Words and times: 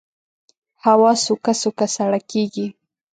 هوا 0.83 1.11
سوکه 1.25 1.53
سوکه 1.61 1.85
سړه 1.95 2.19
کېږي 2.31 2.67